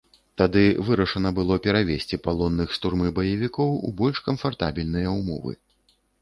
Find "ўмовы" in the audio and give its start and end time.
5.19-5.53